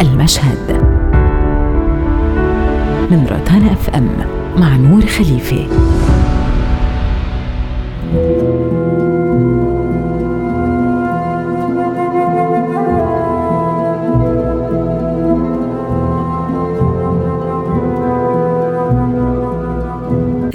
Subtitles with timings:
[0.00, 0.82] المشهد.
[3.10, 4.08] من روتانا أف أم
[4.56, 5.66] مع نور خليفه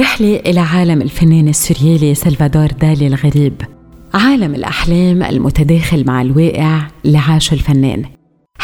[0.00, 3.62] رحلة إلى عالم الفنان السوريالي سلفادور دالي الغريب.
[4.14, 8.15] عالم الأحلام المتداخل مع الواقع اللي عاشه الفنان.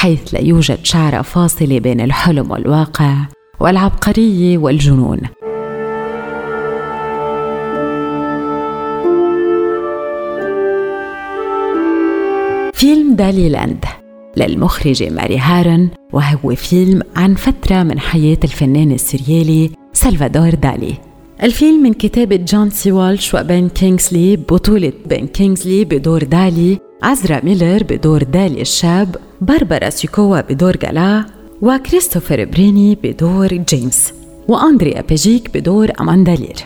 [0.00, 3.16] حيث لا يوجد شعرة فاصلة بين الحلم والواقع
[3.60, 5.20] والعبقرية والجنون.
[12.74, 13.84] فيلم دالي لاند
[14.36, 20.94] للمخرجة ماري هارون وهو فيلم عن فترة من حياة الفنان السريالي سلفادور دالي.
[21.42, 27.82] الفيلم من كتابة جون سي والش وبن كينغسلي بطولة بن كينغسلي بدور دالي عزرا ميلر
[27.82, 31.24] بدور دالي الشاب باربرا سوكوفا بدور جالا
[31.62, 34.12] وكريستوفر بريني بدور جيمس
[34.48, 36.56] وأندريا بيجيك بدور أماندا لير.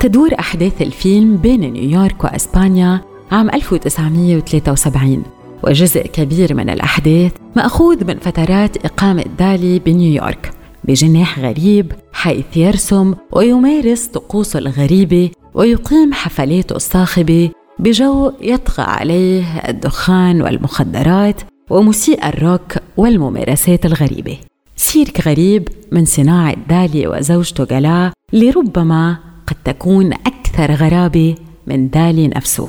[0.00, 3.00] تدور أحداث الفيلم بين نيويورك وأسبانيا
[3.32, 10.50] عام 1973 وجزء كبير من الأحداث مأخوذ من فترات إقامة دالي بنيويورك
[10.84, 21.40] بجناح غريب حيث يرسم ويمارس طقوسه الغريبة ويقيم حفلاته الصاخبة بجو يطغى عليه الدخان والمخدرات
[21.70, 24.38] وموسيقى الروك والممارسات الغريبة.
[24.76, 31.34] سيرك غريب من صناعة دالي وزوجته جلا لربما قد تكون أكثر غرابة
[31.66, 32.68] من دالي نفسه.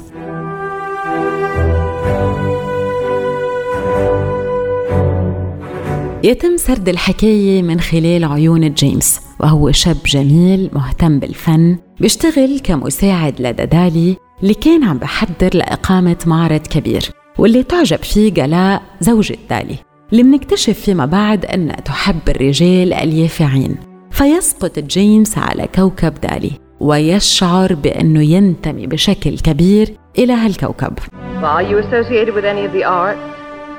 [6.28, 13.66] يتم سرد الحكاية من خلال عيون جيمس وهو شاب جميل مهتم بالفن بيشتغل كمساعد لدى
[13.66, 19.76] دالي اللي كان عم بحضر لإقامة معرض كبير واللي تعجب فيه جلاء زوجة دالي
[20.12, 23.76] اللي منكتشف فيما بعد أنها تحب الرجال اليافعين
[24.12, 31.00] فيسقط جيمس على كوكب دالي ويشعر بأنه ينتمي بشكل كبير إلى هالكوكب.
[31.44, 33.20] Are you associated with any of the arts?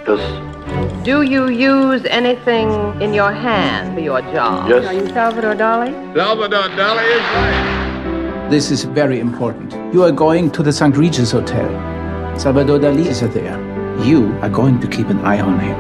[0.09, 0.58] Yes.
[1.05, 2.69] Do you use anything
[3.01, 4.69] in your hand for your job?
[4.69, 4.87] Yes.
[4.87, 5.93] Are you Salvador Dali?
[6.15, 8.49] Salvador Dali is right.
[8.51, 9.73] This is very important.
[9.95, 10.97] You are going to the St.
[10.97, 11.69] Regis Hotel.
[12.39, 13.59] Salvador Dali is there.
[14.05, 15.77] You are going to keep an eye on him.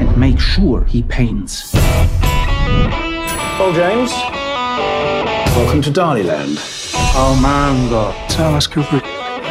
[0.00, 1.72] And make sure he paints.
[3.58, 4.10] Paul James.
[5.56, 6.58] Welcome to Daliland.
[7.16, 8.12] Armando.
[8.12, 9.00] Oh, Alice Cooper.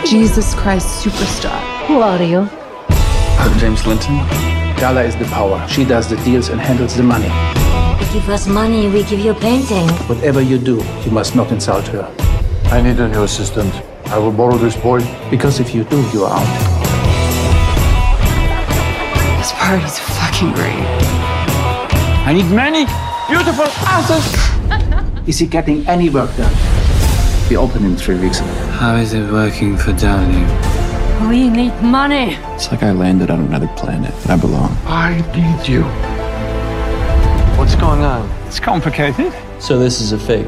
[0.05, 1.59] Jesus Christ superstar.
[1.87, 2.49] Who are you?
[3.45, 4.17] I'm James Linton.
[4.81, 5.63] Gala is the power.
[5.67, 7.29] She does the deals and handles the money.
[8.03, 9.87] You give us money, we give you a painting.
[10.09, 12.11] Whatever you do, you must not insult her.
[12.71, 13.71] I need a new assistant.
[14.07, 15.01] I will borrow this boy.
[15.29, 16.53] Because if you do, you are out.
[19.37, 20.81] This party's fucking great.
[22.25, 22.85] I need many
[23.29, 24.25] beautiful asses.
[25.29, 26.51] Is he getting any work done?
[27.47, 28.39] We open in three weeks.
[28.79, 30.74] How is it working for Dali?
[31.21, 32.37] We need money.
[32.55, 34.13] It's like I landed on another planet.
[34.23, 34.77] and I belong.
[34.85, 35.83] I need you.
[37.57, 38.29] What's going on?
[38.47, 39.33] It's complicated.
[39.59, 40.47] So this is a fake.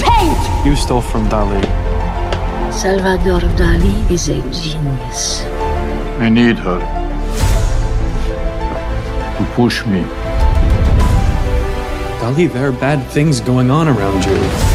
[0.00, 0.66] Paint!
[0.66, 1.62] You stole from Dali.
[2.72, 5.42] Salvador Dali is a genius.
[6.18, 6.80] I need her
[9.38, 10.02] to push me.
[12.20, 14.71] Dali, there are bad things going on around you.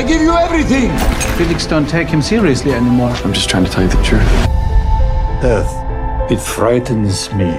[0.00, 0.90] I give you everything.
[1.36, 3.10] Critics don't take him seriously anymore.
[3.22, 4.30] I'm just trying to tell you the truth.
[5.42, 5.70] Death,
[6.34, 7.50] it frightens me.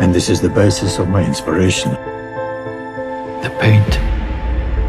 [0.00, 1.92] And this is the basis of my inspiration.
[3.44, 3.92] The paint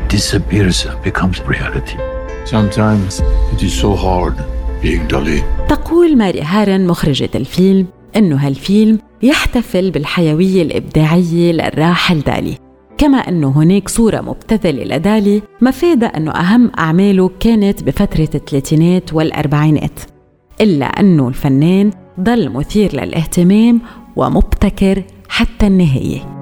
[0.10, 1.98] disappears and becomes reality.
[2.48, 3.20] Sometimes
[3.54, 4.36] it is so hard
[4.82, 5.44] being Dali.
[5.68, 12.69] تقول ماري هارن مخرجة الفيلم إنه هالفيلم يحتفل بالحيوية الإبداعية للراحل دالي
[13.00, 20.00] كما أنه هناك صورة مبتذلة لدالي مفادة أنه أهم أعماله كانت بفترة الثلاثينات والأربعينات
[20.62, 23.82] إلا أنه الفنان ضل مثير للاهتمام
[24.16, 26.40] ومبتكر حتى النهاية.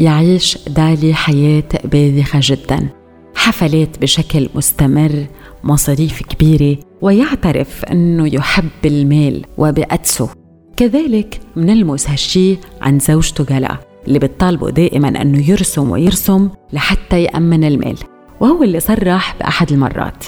[0.00, 2.88] يعيش دالي حياة باذخة جدا
[3.34, 5.26] حفلات بشكل مستمر
[5.64, 10.28] مصاريف كبيرة ويعترف أنه يحب المال وبأتسه
[10.76, 13.76] كذلك منلمس هالشي عن زوجته جلا
[14.08, 17.96] اللي بتطالبه دائما أنه يرسم ويرسم لحتى يأمن المال
[18.40, 20.24] وهو اللي صرح بأحد المرات.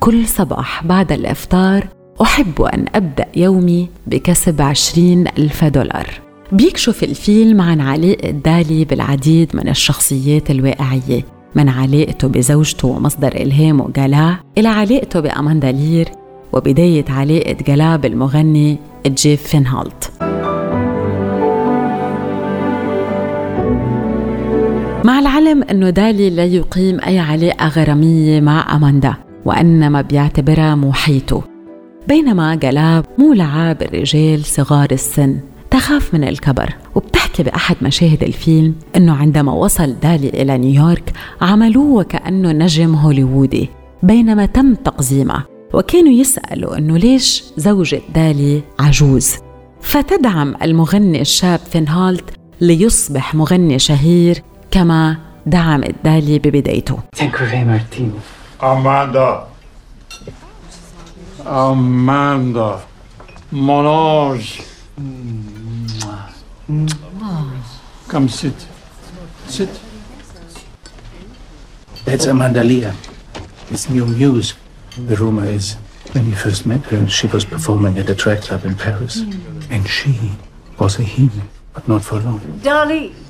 [0.00, 1.88] كل صباح بعد الإفطار
[2.22, 6.06] أحب أن أبدأ يومي بكسب عشرين ألف دولار.
[6.52, 11.37] بيكشف الفيلم عن علاقة دالي بالعديد من الشخصيات الواقعية.
[11.54, 16.08] من علاقته بزوجته ومصدر إلهامه جالا إلى علاقته بأماندا لير
[16.52, 20.12] وبداية علاقة جالا بالمغني جيف فينهالت.
[25.04, 29.14] مع العلم أنه دالي لا يقيم أي علاقة غرامية مع أماندا
[29.44, 31.42] وإنما بيعتبرها محيطه
[32.08, 35.36] بينما جلاب مولعة بالرجال صغار السن.
[35.78, 42.52] تخاف من الكبر وبتحكي بأحد مشاهد الفيلم أنه عندما وصل دالي إلى نيويورك عملوه وكأنه
[42.52, 43.68] نجم هوليوودي
[44.02, 45.44] بينما تم تقزيمه
[45.74, 49.34] وكانوا يسألوا أنه ليش زوجة دالي عجوز؟
[49.80, 55.16] فتدعم المغني الشاب فينهالت ليصبح مغني شهير كما
[55.46, 56.98] دعمت دالي ببدايته.
[58.60, 59.46] Amanda.
[61.46, 62.78] Amanda.
[66.68, 66.86] Mon
[67.22, 67.64] ange.
[68.08, 68.66] Come sit.
[69.46, 69.70] Sit.
[72.04, 72.94] That's Amanda Lear,
[73.68, 74.54] his new muse.
[74.96, 75.76] The rumor is
[76.12, 79.22] when you first met her, she was performing at a track club in Paris.
[79.70, 80.32] And she
[80.78, 81.30] was a he,
[81.72, 82.40] but not for long.
[82.62, 83.27] Darlie, uh,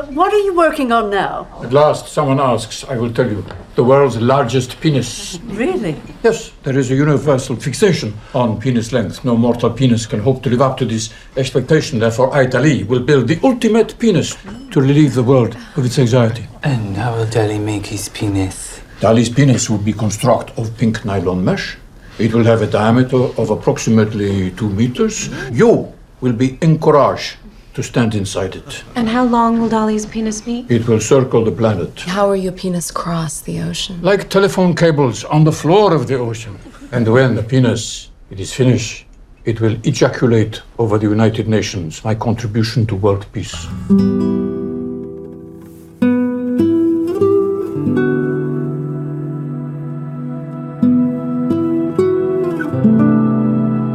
[0.00, 1.46] Uh, what are you working on now?
[1.62, 3.44] At last, someone asks, I will tell you.
[3.74, 5.38] The world's largest penis.
[5.44, 5.94] Really?
[6.22, 9.26] Yes, there is a universal fixation on penis length.
[9.26, 11.98] No mortal penis can hope to live up to this expectation.
[11.98, 14.38] Therefore, Italy will build the ultimate penis
[14.70, 16.46] to relieve the world of its anxiety.
[16.62, 18.80] And how will Dali make his penis?
[19.00, 21.76] Dali's penis will be constructed of pink nylon mesh.
[22.18, 25.28] It will have a diameter of approximately two meters.
[25.52, 25.92] You
[26.22, 27.36] will be encouraged
[27.74, 28.84] to stand inside it.
[28.96, 30.66] And how long will Dolly's penis be?
[30.68, 32.00] It will circle the planet.
[32.00, 34.00] How will your penis cross the ocean?
[34.02, 36.58] Like telephone cables on the floor of the ocean.
[36.92, 39.06] And when the penis it is finished,
[39.44, 43.66] it will ejaculate over the United Nations, my contribution to world peace.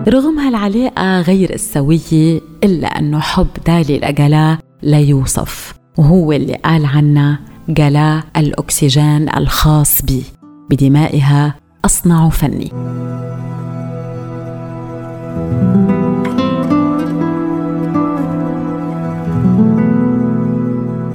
[0.07, 7.39] رغم هالعلاقة غير السوية إلا أنه حب دالي لجلا لا يوصف وهو اللي قال عنا
[7.69, 10.23] جلا الأكسجين الخاص بي
[10.69, 11.55] بدمائها
[11.85, 12.71] أصنع فني.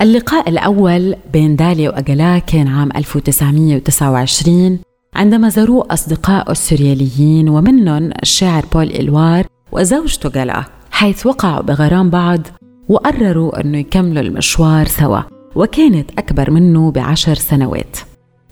[0.01, 4.79] اللقاء الأول بين دالي وأجلا كان عام 1929
[5.15, 12.41] عندما زاروه أصدقائه السورياليين ومنهم الشاعر بول إلوار وزوجته جلا حيث وقعوا بغرام بعض
[12.89, 15.21] وقرروا أنه يكملوا المشوار سوا
[15.57, 17.97] وكانت أكبر منه بعشر سنوات.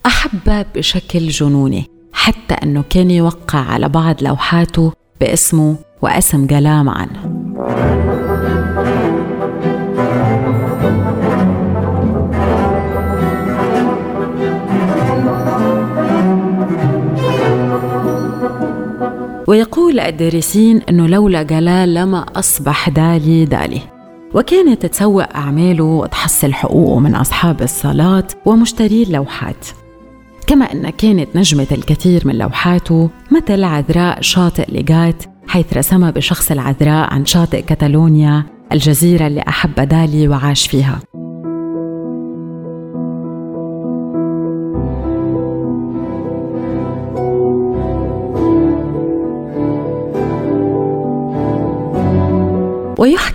[0.07, 7.09] أحبها بشكل جنوني حتى أنه كان يوقع على بعض لوحاته باسمه واسم جلا معا.
[19.49, 23.81] ويقول الدارسين أنه لولا جلال لما أصبح دالي دالي.
[24.35, 29.67] وكانت تسوق أعماله وتحصل حقوقه من أصحاب الصالات ومشتري اللوحات.
[30.47, 37.14] كما أن كانت نجمة الكثير من لوحاته مثل عذراء شاطئ ليغات حيث رسمها بشخص العذراء
[37.14, 41.00] عن شاطئ كتالونيا الجزيرة اللي أحب دالي وعاش فيها.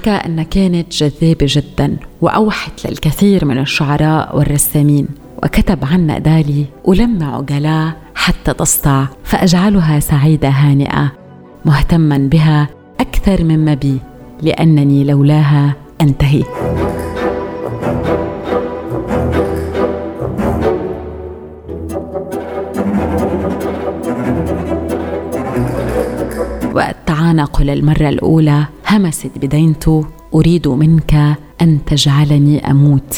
[0.07, 5.07] ويحكى أن كانت جذابة جدا وأوحت للكثير من الشعراء والرسامين.
[5.43, 11.11] وكتب عنا دالي ألمع جلا حتى تسطع فأجعلها سعيدة هانئة.
[11.65, 12.67] مهتما بها
[12.99, 13.97] أكثر مما بي
[14.41, 16.43] لأنني لولاها أنتهي.
[26.73, 31.13] وقت تعانقوا للمرة الأولى همست بدينته أريد منك
[31.61, 33.17] أن تجعلني أموت.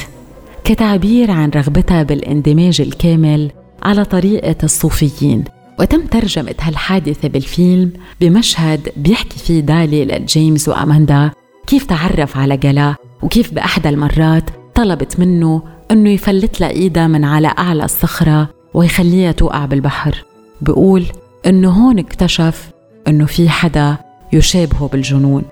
[0.63, 3.51] كتعبير عن رغبتها بالاندماج الكامل
[3.83, 5.43] على طريقة الصوفيين.
[5.79, 7.91] وتم ترجمة هالحادثة بالفيلم
[8.21, 11.31] بمشهد بيحكي فيه دالي لجيمس وأماندا
[11.67, 17.47] كيف تعرف على جلا وكيف بأحدى المرات طلبت منه أنه يفلت لها إيدها من على
[17.47, 20.25] أعلى الصخرة ويخليها توقع بالبحر.
[20.61, 21.05] بقول
[21.45, 22.69] أنه هون اكتشف
[23.07, 23.97] أنه في حدا
[24.33, 25.43] يشابهه بالجنون.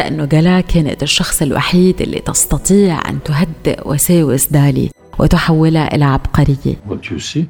[0.00, 6.76] حتى أنه جلا كانت الشخص الوحيد اللي تستطيع أن تهدئ وساوس دالي وتحولها إلى عبقرية
[6.88, 7.44] What you see?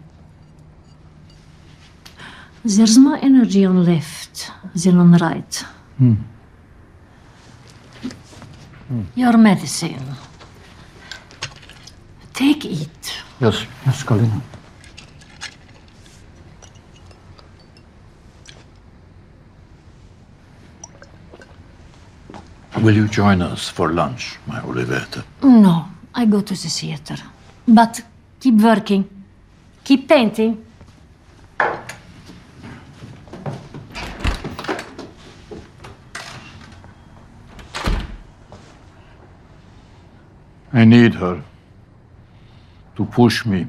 [2.64, 4.50] There's more energy on left.
[4.76, 5.64] Zilon right.
[9.16, 10.06] Your medicine.
[12.34, 13.02] Take it.
[13.40, 14.49] Yes, yes, Galina.
[22.82, 25.22] Will you join us for lunch, my Olivetta?
[25.42, 25.84] No,
[26.14, 27.16] I go to the theater.
[27.68, 28.00] But
[28.40, 29.04] keep working.
[29.84, 30.64] Keep painting.
[40.72, 41.42] I need her
[42.96, 43.66] to push me.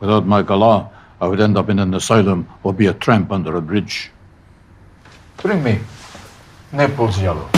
[0.00, 0.88] Without my Gala,
[1.20, 4.10] I would end up in an asylum or be a tramp under a bridge.
[5.36, 5.80] Bring me
[6.72, 7.57] Naples yellow.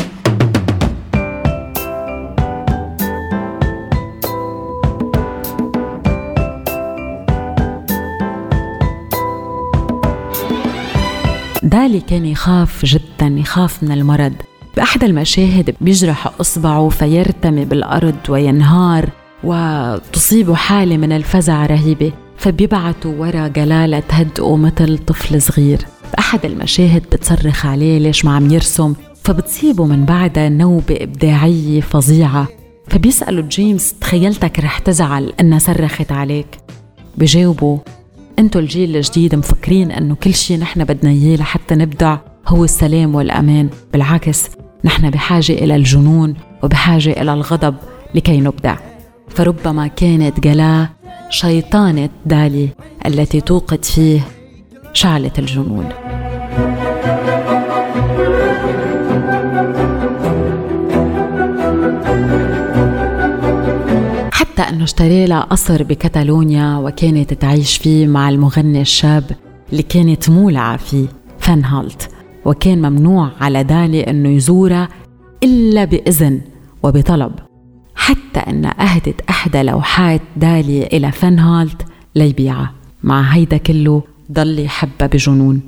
[11.71, 14.33] دالي كان يخاف جدا يخاف من المرض.
[14.77, 19.11] بأحد المشاهد بيجرح إصبعه فيرتمي بالأرض وينهار
[19.45, 25.87] وتصيبه حالة من الفزع رهيبة فبيبعتوا ورا جلالة تهدئه مثل طفل صغير.
[26.13, 32.49] بأحد المشاهد بتصرخ عليه ليش ما عم يرسم؟ فبتصيبه من بعدها نوبة إبداعية فظيعة.
[32.89, 36.59] فبيسألوا جيمس تخيلتك رح تزعل إنها صرخت عليك.
[37.19, 37.79] بجاوبوا
[38.41, 43.69] انتو الجيل الجديد مفكرين أنه كل شيء نحن بدنا إياه لحتى نبدع؟ هو السلام والأمان.
[43.93, 44.51] بالعكس
[44.85, 47.75] نحن بحاجة إلى الجنون وبحاجة إلى الغضب
[48.15, 48.77] لكي نبدع.
[49.29, 50.89] فربما كانت جلا
[51.31, 52.69] شيطانة دالي
[53.07, 54.21] التي توقد فيه
[54.93, 55.89] شعلة الجنون.
[64.63, 69.25] أنه اشتري لها قصر بكتالونيا وكانت تعيش فيه مع المغني الشاب
[69.73, 71.07] اللي كانت مولعة فيه
[71.39, 72.11] فان هالت
[72.45, 74.89] وكان ممنوع على دالي أنه يزورها
[75.43, 76.41] إلا بإذن
[76.83, 77.33] وبطلب.
[77.95, 81.83] حتى أن أهدت إحدى لوحات دالي إلى فان هالت
[82.15, 84.03] ليبيعها مع هيدا كله
[84.33, 85.63] ضل يحبها بجنون.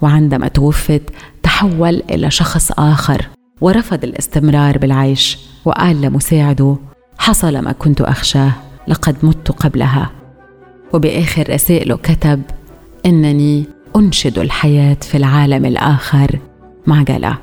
[0.00, 1.02] وعندما توفت
[1.42, 3.28] تحول إلى شخص آخر
[3.60, 6.76] ورفض الاستمرار بالعيش وقال لمساعده
[7.30, 8.52] حصل ما كنت أخشاه.
[8.88, 10.10] لقد مت قبلها.
[10.94, 12.42] وبآخر رسائله كتب
[13.06, 13.64] إنني
[13.96, 16.38] أنشد الحياة في العالم الآخر.
[16.86, 17.34] مع جلا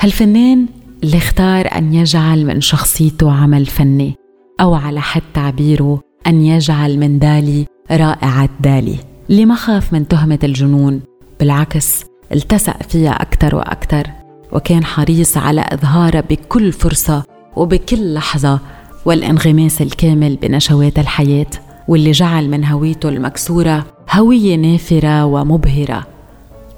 [0.00, 0.66] هالفنان
[1.04, 4.14] اللي اختار أن يجعل من شخصيته عمل فني
[4.60, 8.98] أو على حد تعبيره أن يجعل من دالي رائعة دالي.
[9.30, 11.00] اللي ما خاف من تهمة الجنون
[11.40, 14.06] بالعكس التصق فيها أكثر وأكثر
[14.52, 17.24] وكان حريص على إظهارها بكل فرصة
[17.56, 18.60] وبكل لحظة
[19.04, 21.46] والانغماس الكامل بنشوات الحياة
[21.88, 26.06] واللي جعل من هويته المكسورة هوية نافرة ومبهرة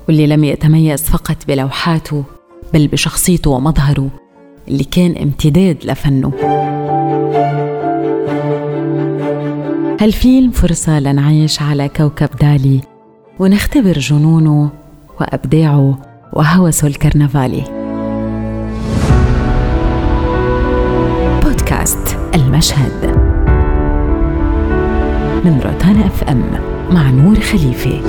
[0.09, 2.25] واللي لم يتميز فقط بلوحاته
[2.75, 4.09] بل بشخصيته ومظهره
[4.69, 6.33] اللي كان امتداد لفنه.
[10.01, 12.81] هالفيلم فرصة لنعيش على كوكب دالي
[13.41, 14.71] ونختبر جنونه
[15.21, 15.99] وأبداعه
[16.33, 17.63] وهوسه الكرنفالي.
[21.45, 23.07] بودكاست المشهد
[25.45, 26.43] من روتانا أف أم
[26.91, 28.01] مع نور خليفه